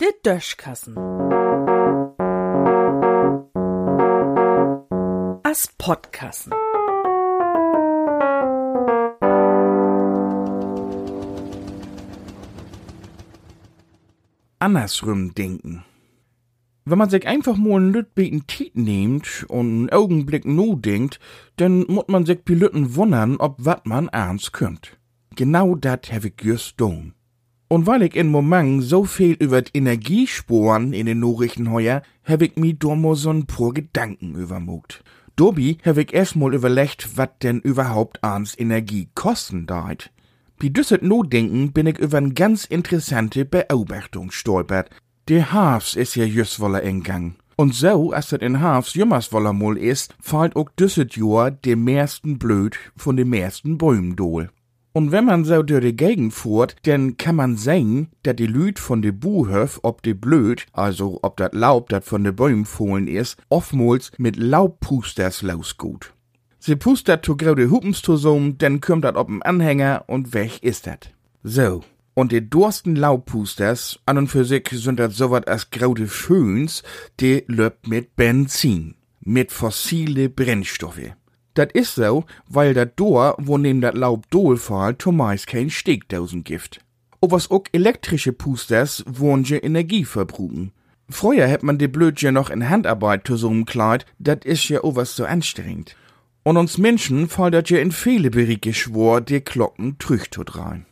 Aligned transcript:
De 0.00 0.12
Döschkassen. 0.24 0.96
As 5.42 5.68
Podkassen. 5.78 6.52
andersrum 14.60 15.34
denken. 15.34 15.84
Wenn 16.84 16.98
man 16.98 17.10
sich 17.10 17.26
einfach 17.26 17.56
mal 17.56 17.80
ein 17.80 17.92
Lütbeten 17.92 18.46
Tiet 18.46 18.76
nimmt 18.76 19.44
und 19.48 19.66
einen 19.66 19.90
Augenblick 19.90 20.44
no 20.44 20.76
denkt, 20.76 21.18
dann 21.56 21.84
muss 21.88 22.04
man 22.08 22.26
sich 22.26 22.44
bei 22.44 22.54
Lütten 22.54 22.94
wundern, 22.94 23.36
ob 23.36 23.56
wat 23.58 23.86
man 23.86 24.08
ernst 24.08 24.52
könnt. 24.52 24.99
Genau 25.36 25.74
dat 25.74 26.12
hab 26.12 26.24
ich 26.24 26.34
just 26.42 26.80
doen. 26.80 27.14
Und 27.68 27.86
weil 27.86 28.02
ich 28.02 28.16
in 28.16 28.28
Moment 28.28 28.82
so 28.82 29.04
viel 29.04 29.34
über 29.34 29.62
Energiesporen 29.72 30.92
in 30.92 31.06
den 31.06 31.20
Nachrichten 31.20 31.70
heuer, 31.70 32.02
hab 32.24 32.42
ich 32.42 32.56
mi 32.56 32.74
domo 32.74 33.14
so 33.14 33.30
ein 33.30 33.46
paar 33.46 33.72
Gedanken 33.72 34.34
übermogt. 34.34 35.04
Dobi 35.36 35.78
hab 35.84 35.96
ich 35.96 36.12
erstmal 36.12 36.52
überlegt, 36.52 37.16
wat 37.16 37.42
denn 37.44 37.60
überhaupt 37.60 38.24
ans 38.24 38.58
Energie 38.58 39.08
kosten 39.14 39.66
deit. 39.66 40.10
Bei 40.60 40.68
düsset 40.68 41.02
Notdenken 41.02 41.72
bin 41.72 41.86
ich 41.86 41.98
über 41.98 42.18
eine 42.18 42.34
ganz 42.34 42.64
interessante 42.64 43.44
Beobachtung 43.44 44.32
stolpert. 44.32 44.90
Der 45.28 45.52
Hafs 45.52 45.94
is 45.94 46.16
ja 46.16 46.24
just 46.24 46.58
wolle 46.60 46.80
in 46.80 47.02
Gang. 47.02 47.36
Und 47.56 47.74
so, 47.74 48.12
als 48.12 48.30
das 48.30 48.40
in 48.40 48.60
Hafs 48.60 48.94
jümmers 48.94 49.32
wolle 49.32 49.52
mol 49.52 49.78
ist, 49.78 50.14
fällt 50.20 50.56
auch 50.56 50.70
düsset 50.70 51.16
Jahr 51.16 51.50
de 51.52 51.76
meisten 51.76 52.38
Blöd 52.38 52.76
von 52.96 53.16
de 53.16 53.24
meisten 53.24 53.78
Bäumen 53.78 54.16
dohl. 54.16 54.50
Und 54.92 55.12
wenn 55.12 55.24
man 55.24 55.44
so 55.44 55.62
durch 55.62 55.84
die 55.84 55.94
Gegend 55.94 56.34
fuhrt, 56.34 56.76
dann 56.82 57.16
kann 57.16 57.36
man 57.36 57.56
sehen, 57.56 58.08
dass 58.24 58.36
die 58.36 58.46
Lüd 58.46 58.78
von 58.78 59.02
de 59.02 59.12
Buhöf 59.12 59.78
ob 59.82 60.02
de 60.02 60.14
Blöd, 60.14 60.66
also 60.72 61.20
ob 61.22 61.36
dat 61.36 61.54
Laub, 61.54 61.88
dat 61.88 62.04
von 62.04 62.24
de 62.24 62.32
Bäumen 62.32 62.64
fohlen 62.64 63.06
ist, 63.06 63.36
oftmals 63.48 64.10
mit 64.18 64.36
Laubpusters 64.36 65.42
losgut. 65.42 66.12
Sie 66.58 66.76
pustet 66.76 67.22
to 67.22 67.36
graude 67.36 67.70
Hupens 67.70 68.02
zusammen, 68.02 68.58
dann 68.58 68.80
kommt 68.80 69.04
dat 69.04 69.16
ob'n 69.16 69.40
Anhänger 69.42 70.04
und 70.08 70.34
weg 70.34 70.62
ist 70.62 70.86
dat. 70.86 71.12
So. 71.42 71.82
Und 72.14 72.32
die 72.32 72.50
dursten 72.50 72.96
Laubpusters, 72.96 74.00
an 74.04 74.18
und 74.18 74.28
für 74.28 74.44
sich 74.44 74.68
sind 74.72 74.98
dat 74.98 75.12
so 75.12 75.30
wat 75.30 75.48
als 75.48 75.70
graude 75.70 76.08
Föhns, 76.08 76.82
die 77.20 77.44
löbt 77.46 77.86
mit 77.86 78.16
Benzin. 78.16 78.96
Mit 79.20 79.52
fossile 79.52 80.28
Brennstoffe. 80.28 81.12
Dat 81.54 81.74
is 81.74 81.94
so, 81.94 82.24
weil 82.48 82.74
dat 82.74 82.96
Dor, 82.96 83.34
wo 83.38 83.58
neben 83.58 83.80
dat 83.80 83.96
Laub 83.96 84.26
fällt, 84.56 85.02
zumeist 85.02 85.46
kein 85.46 85.70
Steckdosen 85.70 86.44
gibt. 86.44 86.80
O 87.20 87.30
was 87.30 87.50
ook 87.50 87.68
elektrische 87.72 88.32
Pusters, 88.32 89.04
wo'n 89.06 89.42
je 89.42 89.58
Energie 89.58 90.06
verbruchen. 90.06 90.72
Früher 91.10 91.46
hätt 91.48 91.62
man 91.62 91.76
de 91.76 91.88
Blödje 91.88 92.32
noch 92.32 92.50
in 92.50 92.68
Handarbeit 92.68 93.26
zusammenkleid, 93.26 94.06
dat 94.18 94.44
is 94.44 94.68
ja 94.68 94.82
o 94.82 94.94
was 94.94 95.16
so 95.16 95.24
anstrengend. 95.24 95.96
Und 96.44 96.56
uns 96.56 96.78
Menschen 96.78 97.28
fällt 97.28 97.52
dat 97.52 97.68
ja 97.68 97.78
in 97.78 97.92
viele 97.92 98.30
Berichte 98.30 98.72
schwor, 98.72 99.20
die 99.20 99.44
Glocken 99.44 99.98
trüchtut 99.98 100.56
rein. 100.56 100.86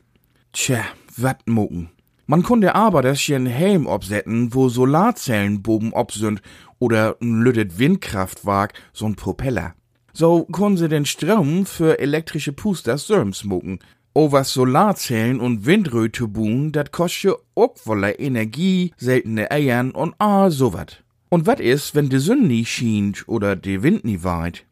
Tja, 0.53 0.85
wat 1.17 1.49
mucken. 1.49 1.91
Man 2.27 2.43
konnte 2.43 2.75
aber 2.75 3.01
das 3.01 3.21
hier 3.21 3.43
Helm 3.47 3.87
obsetten, 3.87 4.53
wo 4.53 4.69
Solarzellen 4.69 5.63
boben 5.63 5.95
ob 5.95 6.13
sind, 6.13 6.43
oder 6.79 7.17
ein 7.23 7.41
lüttet 7.41 7.79
Windkraftwerk, 7.79 8.75
so'n 8.93 9.17
Propeller. 9.17 9.75
So 10.13 10.45
können 10.45 10.77
sie 10.77 10.89
den 10.89 11.07
Strom 11.07 11.67
für 11.67 11.99
elektrische 11.99 12.53
Pusters 12.53 13.07
sörms 13.07 13.45
mucken. 13.45 13.79
Was 14.15 14.53
Solarzellen 14.53 15.39
und 15.39 15.65
Windröturbun, 15.65 16.73
dat 16.73 16.91
kostet 16.91 17.37
auch 17.55 17.77
voller 17.77 18.19
Energie, 18.19 18.93
seltene 18.97 19.51
Eiern 19.53 19.93
und 19.93 20.15
ah, 20.19 20.51
so 20.51 20.73
wat. 20.73 21.05
Und 21.29 21.47
wat 21.47 21.61
is, 21.61 21.95
wenn 21.95 22.09
de 22.09 22.19
Sonne 22.19 22.47
nie 22.47 22.65
schient 22.65 23.29
oder 23.29 23.55
de 23.55 23.83
Wind 23.83 24.05
nie 24.05 24.25
weht? 24.25 24.65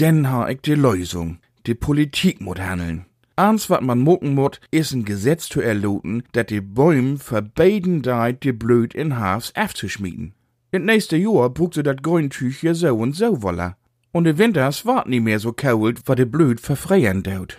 Denn 0.00 0.30
ha 0.30 0.48
ich 0.48 0.62
die 0.62 0.74
Lösung. 0.74 1.38
Die 1.66 1.74
Politik 1.74 2.40
mut 2.40 2.58
handeln. 2.58 3.04
Eins, 3.36 3.70
wat 3.70 3.82
man 3.82 4.00
mucken 4.00 4.34
mut, 4.34 4.60
is 4.70 4.92
ein 4.92 5.04
Gesetz 5.04 5.48
zu 5.48 5.60
erloten, 5.60 6.24
dat 6.32 6.50
die 6.50 6.60
Bäume 6.60 7.18
verbeiden 7.18 8.02
deit, 8.02 8.42
die 8.42 8.52
Blöd 8.52 8.94
in 8.94 9.18
Hafs 9.18 9.52
aufzuschmieden. 9.54 10.34
In 10.72 10.84
nächste 10.84 11.16
Jahr 11.16 11.50
brugt 11.50 11.74
sie 11.74 11.82
dat 11.82 12.02
Grüntüch 12.02 12.62
ja 12.62 12.74
so 12.74 12.94
und 12.96 13.14
so 13.14 13.42
wolle. 13.42 13.76
Und 14.12 14.24
de 14.24 14.38
Winters 14.38 14.84
wart 14.84 15.08
nie 15.08 15.20
mehr 15.20 15.38
so 15.38 15.52
kalt, 15.52 16.08
wa 16.08 16.14
de 16.14 16.24
Blöd 16.24 16.60
verfreien 16.60 17.22
daut. 17.22 17.58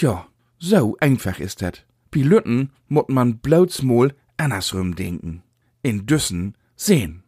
Ja, 0.00 0.26
so 0.58 0.96
einfach 1.00 1.38
ist 1.38 1.60
dat. 1.60 1.84
Bi 2.10 2.22
Lütten 2.22 2.70
mut 2.88 3.08
man 3.08 3.38
bloß 3.38 3.82
mal 3.82 4.14
andersrum 4.36 4.94
denken. 4.94 5.42
In 5.82 6.06
Düssen 6.06 6.54
sehen. 6.76 7.21